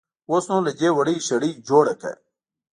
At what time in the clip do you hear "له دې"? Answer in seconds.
0.65-0.89